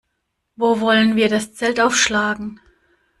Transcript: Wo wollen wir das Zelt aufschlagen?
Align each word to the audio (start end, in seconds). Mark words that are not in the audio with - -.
Wo 0.55 0.79
wollen 0.79 1.15
wir 1.15 1.29
das 1.29 1.53
Zelt 1.53 1.79
aufschlagen? 1.79 2.59